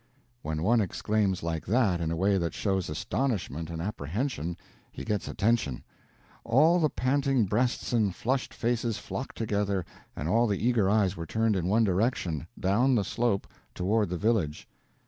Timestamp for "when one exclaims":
0.41-1.43